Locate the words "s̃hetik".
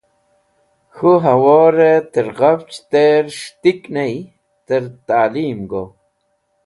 3.39-3.81